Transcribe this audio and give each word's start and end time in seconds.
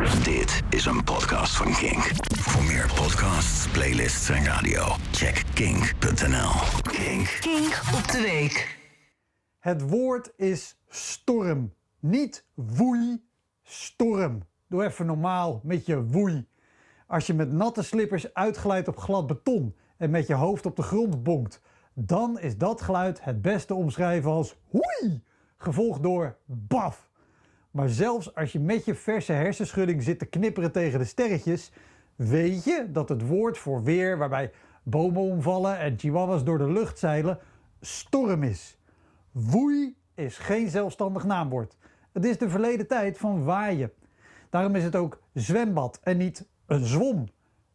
Dit 0.00 0.62
is 0.70 0.84
een 0.84 1.04
podcast 1.04 1.56
van 1.56 1.72
Kink. 1.72 2.10
Voor 2.38 2.64
meer 2.64 2.92
podcasts, 2.94 3.68
playlists 3.68 4.28
en 4.28 4.44
radio, 4.44 4.82
check 5.10 5.44
kink.nl. 5.54 6.50
Kink. 6.82 7.38
Kink 7.40 7.80
op 7.94 8.08
de 8.08 8.20
week. 8.20 8.78
Het 9.58 9.90
woord 9.90 10.32
is 10.36 10.76
storm. 10.88 11.74
Niet 12.00 12.46
woei, 12.54 13.24
storm. 13.62 14.42
Doe 14.68 14.84
even 14.84 15.06
normaal 15.06 15.60
met 15.64 15.86
je 15.86 16.04
woei. 16.04 16.48
Als 17.06 17.26
je 17.26 17.34
met 17.34 17.52
natte 17.52 17.82
slippers 17.82 18.34
uitglijdt 18.34 18.88
op 18.88 18.98
glad 18.98 19.26
beton 19.26 19.76
en 19.96 20.10
met 20.10 20.26
je 20.26 20.34
hoofd 20.34 20.66
op 20.66 20.76
de 20.76 20.82
grond 20.82 21.22
bonkt, 21.22 21.60
dan 21.94 22.38
is 22.38 22.58
dat 22.58 22.82
geluid 22.82 23.24
het 23.24 23.42
beste 23.42 23.74
omschrijven 23.74 24.30
als 24.30 24.56
hoei, 24.68 25.22
gevolgd 25.56 26.02
door 26.02 26.36
baf. 26.46 27.10
Maar 27.72 27.88
zelfs 27.88 28.34
als 28.34 28.52
je 28.52 28.60
met 28.60 28.84
je 28.84 28.94
verse 28.94 29.32
hersenschudding 29.32 30.02
zit 30.02 30.18
te 30.18 30.26
knipperen 30.26 30.72
tegen 30.72 30.98
de 30.98 31.04
sterretjes, 31.04 31.72
weet 32.16 32.64
je 32.64 32.86
dat 32.90 33.08
het 33.08 33.26
woord 33.26 33.58
voor 33.58 33.82
weer 33.82 34.18
waarbij 34.18 34.50
bomen 34.82 35.22
omvallen 35.22 35.78
en 35.78 35.98
chihuahuas 35.98 36.44
door 36.44 36.58
de 36.58 36.72
lucht 36.72 36.98
zeilen, 36.98 37.38
storm 37.80 38.42
is. 38.42 38.78
Woei 39.30 39.96
is 40.14 40.38
geen 40.38 40.68
zelfstandig 40.68 41.24
naamwoord. 41.24 41.76
Het 42.12 42.24
is 42.24 42.38
de 42.38 42.50
verleden 42.50 42.86
tijd 42.86 43.18
van 43.18 43.44
waaien. 43.44 43.92
Daarom 44.50 44.74
is 44.74 44.84
het 44.84 44.96
ook 44.96 45.20
zwembad 45.34 46.00
en 46.02 46.16
niet 46.16 46.46
een 46.66 46.84
zwom. 46.84 47.28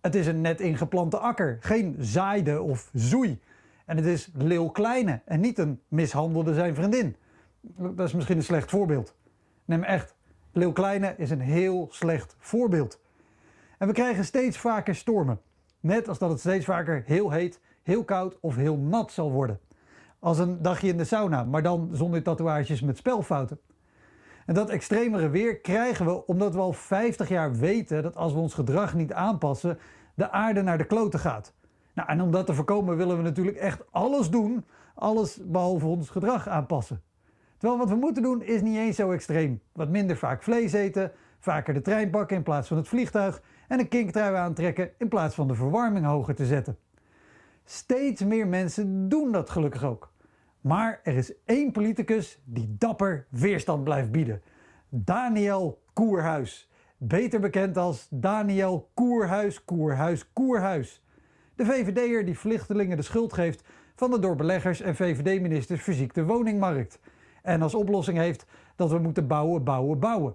Het 0.00 0.14
is 0.14 0.26
een 0.26 0.40
net 0.40 0.60
ingeplante 0.60 1.18
akker, 1.18 1.56
geen 1.60 1.96
zaaide 1.98 2.62
of 2.62 2.90
zoei. 2.92 3.40
En 3.86 3.96
het 3.96 4.06
is 4.06 4.30
Leeuw 4.34 4.68
Kleine 4.68 5.20
en 5.24 5.40
niet 5.40 5.58
een 5.58 5.80
mishandelde 5.88 6.54
zijn 6.54 6.74
vriendin. 6.74 7.16
Dat 7.60 8.06
is 8.06 8.12
misschien 8.12 8.36
een 8.36 8.42
slecht 8.42 8.70
voorbeeld. 8.70 9.14
Neem 9.70 9.82
echt, 9.82 10.14
Leeuw 10.52 10.72
Kleine 10.72 11.14
is 11.16 11.30
een 11.30 11.40
heel 11.40 11.88
slecht 11.90 12.36
voorbeeld. 12.38 13.00
En 13.78 13.86
we 13.86 13.92
krijgen 13.92 14.24
steeds 14.24 14.58
vaker 14.58 14.94
stormen. 14.94 15.40
Net 15.80 16.08
als 16.08 16.18
dat 16.18 16.30
het 16.30 16.38
steeds 16.38 16.64
vaker 16.64 17.02
heel 17.06 17.30
heet, 17.30 17.60
heel 17.82 18.04
koud 18.04 18.38
of 18.40 18.56
heel 18.56 18.76
nat 18.76 19.12
zal 19.12 19.32
worden. 19.32 19.60
Als 20.18 20.38
een 20.38 20.62
dagje 20.62 20.88
in 20.88 20.96
de 20.96 21.04
sauna, 21.04 21.44
maar 21.44 21.62
dan 21.62 21.88
zonder 21.92 22.22
tatoeages 22.22 22.80
met 22.80 22.96
spelfouten. 22.96 23.60
En 24.46 24.54
dat 24.54 24.70
extremere 24.70 25.28
weer 25.28 25.60
krijgen 25.60 26.06
we 26.06 26.26
omdat 26.26 26.54
we 26.54 26.60
al 26.60 26.72
50 26.72 27.28
jaar 27.28 27.52
weten 27.52 28.02
dat 28.02 28.16
als 28.16 28.32
we 28.32 28.38
ons 28.38 28.54
gedrag 28.54 28.94
niet 28.94 29.12
aanpassen, 29.12 29.78
de 30.14 30.30
aarde 30.30 30.62
naar 30.62 30.78
de 30.78 30.86
kloten 30.86 31.20
gaat. 31.20 31.54
Nou, 31.94 32.08
en 32.08 32.20
om 32.20 32.30
dat 32.30 32.46
te 32.46 32.54
voorkomen 32.54 32.96
willen 32.96 33.16
we 33.16 33.22
natuurlijk 33.22 33.56
echt 33.56 33.92
alles 33.92 34.30
doen, 34.30 34.64
alles 34.94 35.38
behalve 35.42 35.86
ons 35.86 36.10
gedrag 36.10 36.48
aanpassen. 36.48 37.02
Terwijl 37.60 37.80
wat 37.80 37.90
we 37.90 37.96
moeten 37.96 38.22
doen 38.22 38.42
is 38.42 38.62
niet 38.62 38.76
eens 38.76 38.96
zo 38.96 39.10
extreem. 39.10 39.60
Wat 39.72 39.88
minder 39.88 40.16
vaak 40.16 40.42
vlees 40.42 40.72
eten, 40.72 41.12
vaker 41.38 41.74
de 41.74 41.80
trein 41.80 42.10
pakken 42.10 42.36
in 42.36 42.42
plaats 42.42 42.68
van 42.68 42.76
het 42.76 42.88
vliegtuig 42.88 43.42
en 43.68 43.78
een 43.78 43.88
kinktrui 43.88 44.34
aantrekken 44.34 44.90
in 44.98 45.08
plaats 45.08 45.34
van 45.34 45.48
de 45.48 45.54
verwarming 45.54 46.06
hoger 46.06 46.34
te 46.34 46.46
zetten. 46.46 46.78
Steeds 47.64 48.24
meer 48.24 48.46
mensen 48.46 49.08
doen 49.08 49.32
dat 49.32 49.50
gelukkig 49.50 49.84
ook. 49.84 50.12
Maar 50.60 51.00
er 51.02 51.16
is 51.16 51.32
één 51.44 51.72
politicus 51.72 52.40
die 52.44 52.76
dapper 52.78 53.26
weerstand 53.28 53.84
blijft 53.84 54.12
bieden. 54.12 54.42
Daniel 54.88 55.82
Koerhuis. 55.92 56.70
Beter 56.96 57.40
bekend 57.40 57.76
als 57.76 58.06
Daniel 58.10 58.90
Koerhuis, 58.94 59.64
Koerhuis, 59.64 60.32
Koerhuis. 60.32 61.04
De 61.54 61.64
VVD'er 61.64 62.24
die 62.24 62.38
vluchtelingen 62.38 62.96
de 62.96 63.02
schuld 63.02 63.32
geeft 63.32 63.64
van 63.94 64.10
de 64.10 64.18
door 64.18 64.36
beleggers 64.36 64.80
en 64.80 64.96
VVD-ministers 64.96 65.82
verziekte 65.82 66.24
woningmarkt. 66.24 66.98
En 67.42 67.62
als 67.62 67.74
oplossing 67.74 68.18
heeft 68.18 68.46
dat 68.76 68.90
we 68.90 68.98
moeten 68.98 69.26
bouwen, 69.26 69.64
bouwen, 69.64 69.98
bouwen. 69.98 70.34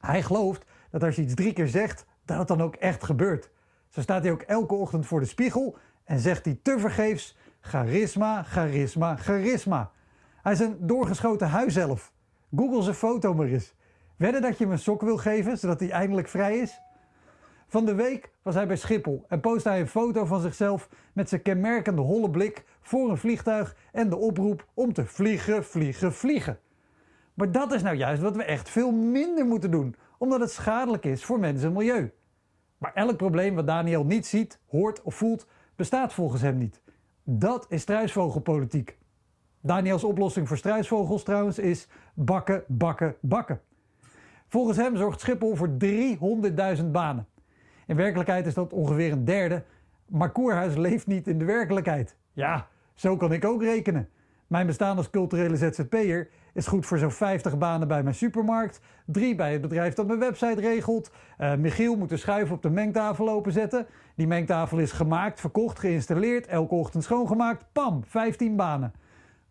Hij 0.00 0.22
gelooft 0.22 0.64
dat 0.90 1.02
als 1.02 1.16
je 1.16 1.22
iets 1.22 1.34
drie 1.34 1.52
keer 1.52 1.68
zegt, 1.68 2.06
dat 2.24 2.38
het 2.38 2.48
dan 2.48 2.62
ook 2.62 2.74
echt 2.74 3.04
gebeurt. 3.04 3.50
Zo 3.88 4.00
staat 4.00 4.22
hij 4.22 4.32
ook 4.32 4.42
elke 4.42 4.74
ochtend 4.74 5.06
voor 5.06 5.20
de 5.20 5.26
spiegel 5.26 5.76
en 6.04 6.18
zegt 6.18 6.44
hij 6.44 6.58
tevergeefs 6.62 7.36
charisma, 7.60 8.42
charisma, 8.42 9.16
charisma. 9.16 9.90
Hij 10.42 10.52
is 10.52 10.60
een 10.60 10.76
doorgeschoten 10.80 11.48
huiself. 11.48 12.12
Google 12.56 12.82
zijn 12.82 12.94
foto 12.94 13.34
maar 13.34 13.46
eens. 13.46 13.74
Wedden 14.16 14.42
dat 14.42 14.58
je 14.58 14.64
hem 14.64 14.72
een 14.72 14.78
sok 14.78 15.00
wil 15.02 15.16
geven, 15.16 15.58
zodat 15.58 15.80
hij 15.80 15.90
eindelijk 15.90 16.28
vrij 16.28 16.58
is? 16.58 16.80
Van 17.70 17.84
de 17.84 17.94
week 17.94 18.30
was 18.42 18.54
hij 18.54 18.66
bij 18.66 18.76
Schiphol 18.76 19.24
en 19.28 19.40
postte 19.40 19.68
hij 19.68 19.80
een 19.80 19.88
foto 19.88 20.24
van 20.24 20.40
zichzelf 20.40 20.88
met 21.12 21.28
zijn 21.28 21.42
kenmerkende 21.42 22.02
holle 22.02 22.30
blik 22.30 22.64
voor 22.80 23.10
een 23.10 23.16
vliegtuig 23.16 23.76
en 23.92 24.08
de 24.08 24.16
oproep 24.16 24.66
om 24.74 24.92
te 24.92 25.06
vliegen, 25.06 25.64
vliegen, 25.64 26.12
vliegen. 26.12 26.58
Maar 27.34 27.52
dat 27.52 27.72
is 27.72 27.82
nou 27.82 27.96
juist 27.96 28.22
wat 28.22 28.36
we 28.36 28.44
echt 28.44 28.68
veel 28.68 28.90
minder 28.92 29.44
moeten 29.46 29.70
doen, 29.70 29.94
omdat 30.18 30.40
het 30.40 30.50
schadelijk 30.50 31.04
is 31.04 31.24
voor 31.24 31.38
mensen 31.38 31.68
en 31.68 31.74
milieu. 31.74 32.12
Maar 32.78 32.94
elk 32.94 33.16
probleem 33.16 33.54
wat 33.54 33.66
Daniel 33.66 34.04
niet 34.04 34.26
ziet, 34.26 34.60
hoort 34.68 35.02
of 35.02 35.14
voelt, 35.14 35.46
bestaat 35.76 36.12
volgens 36.12 36.42
hem 36.42 36.58
niet. 36.58 36.82
Dat 37.24 37.66
is 37.68 37.82
struisvogelpolitiek. 37.82 38.98
Daniels 39.60 40.04
oplossing 40.04 40.48
voor 40.48 40.56
struisvogels 40.56 41.22
trouwens 41.22 41.58
is 41.58 41.88
bakken, 42.14 42.64
bakken, 42.66 43.16
bakken. 43.20 43.60
Volgens 44.48 44.76
hem 44.76 44.96
zorgt 44.96 45.20
Schiphol 45.20 45.54
voor 45.54 45.70
300.000 46.78 46.84
banen. 46.90 47.26
In 47.90 47.96
werkelijkheid 47.96 48.46
is 48.46 48.54
dat 48.54 48.72
ongeveer 48.72 49.12
een 49.12 49.24
derde, 49.24 49.62
maar 50.08 50.30
Koerhuis 50.30 50.76
leeft 50.76 51.06
niet 51.06 51.26
in 51.26 51.38
de 51.38 51.44
werkelijkheid. 51.44 52.16
Ja, 52.32 52.68
zo 52.94 53.16
kan 53.16 53.32
ik 53.32 53.44
ook 53.44 53.62
rekenen. 53.62 54.08
Mijn 54.46 54.66
bestaan 54.66 54.96
als 54.96 55.10
culturele 55.10 55.56
ZZP'er 55.56 56.28
is 56.54 56.66
goed 56.66 56.86
voor 56.86 56.98
zo'n 56.98 57.10
50 57.10 57.58
banen 57.58 57.88
bij 57.88 58.02
mijn 58.02 58.14
supermarkt, 58.14 58.80
drie 59.06 59.34
bij 59.34 59.52
het 59.52 59.60
bedrijf 59.60 59.94
dat 59.94 60.06
mijn 60.06 60.18
website 60.18 60.60
regelt. 60.60 61.10
Uh, 61.38 61.54
Michiel 61.54 61.96
moet 61.96 62.08
de 62.08 62.16
schuif 62.16 62.50
op 62.50 62.62
de 62.62 62.70
mengtafel 62.70 63.28
openzetten. 63.28 63.86
Die 64.14 64.26
mengtafel 64.26 64.78
is 64.78 64.92
gemaakt, 64.92 65.40
verkocht, 65.40 65.78
geïnstalleerd, 65.78 66.46
elke 66.46 66.74
ochtend 66.74 67.04
schoongemaakt. 67.04 67.64
Pam, 67.72 68.04
15 68.06 68.56
banen. 68.56 68.92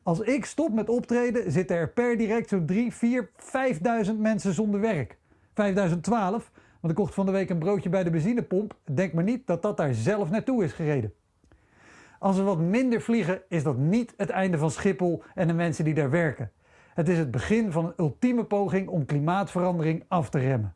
Als 0.03 0.19
ik 0.19 0.45
stop 0.45 0.73
met 0.73 0.89
optreden, 0.89 1.51
zitten 1.51 1.78
er 1.78 1.89
per 1.89 2.17
direct 2.17 2.49
zo'n 2.49 2.66
3, 2.66 2.94
4, 2.94 3.29
5000 3.35 4.19
mensen 4.19 4.53
zonder 4.53 4.79
werk. 4.79 5.17
5012, 5.53 6.51
want 6.79 6.94
ik 6.94 7.00
kocht 7.00 7.13
van 7.13 7.25
de 7.25 7.31
week 7.31 7.50
een 7.50 7.59
broodje 7.59 7.90
bij 7.90 8.03
de 8.03 8.09
benzinepomp. 8.09 8.75
Denk 8.91 9.13
maar 9.13 9.23
niet 9.23 9.47
dat 9.47 9.62
dat 9.62 9.78
daar 9.78 9.94
zelf 9.94 10.29
naartoe 10.29 10.63
is 10.63 10.72
gereden. 10.72 11.13
Als 12.19 12.38
we 12.38 12.44
wat 12.44 12.59
minder 12.59 13.01
vliegen, 13.01 13.41
is 13.47 13.63
dat 13.63 13.78
niet 13.78 14.13
het 14.17 14.29
einde 14.29 14.57
van 14.57 14.72
Schiphol 14.72 15.23
en 15.35 15.47
de 15.47 15.53
mensen 15.53 15.85
die 15.85 15.94
daar 15.94 16.09
werken. 16.09 16.51
Het 16.94 17.09
is 17.09 17.17
het 17.17 17.31
begin 17.31 17.72
van 17.72 17.85
een 17.85 17.94
ultieme 17.97 18.44
poging 18.44 18.88
om 18.88 19.06
klimaatverandering 19.06 20.03
af 20.07 20.29
te 20.29 20.40
remmen. 20.40 20.73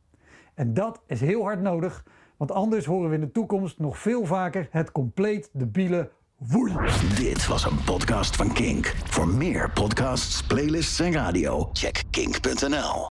En 0.54 0.74
dat 0.74 1.02
is 1.08 1.22
heel 1.22 1.44
hard 1.44 1.62
nodig, 1.62 2.06
want 2.38 2.52
anders 2.52 2.86
horen 2.86 3.10
we 3.10 3.16
in 3.16 3.22
de 3.22 3.32
toekomst 3.32 3.80
nog 3.80 3.98
veel 3.98 4.26
vaker 4.26 4.68
het 4.72 4.92
compleet 4.92 5.50
debiele 5.54 6.10
woei. 6.38 6.74
Dit 7.16 7.48
was 7.48 7.66
een 7.66 7.84
podcast 7.86 8.36
van 8.36 8.54
Kink. 8.54 8.96
Voor 9.06 9.28
meer 9.28 9.72
podcasts, 9.72 10.44
playlists 10.44 11.00
en 11.00 11.12
radio, 11.12 11.70
check 11.74 12.04
kink.nl. 12.10 13.02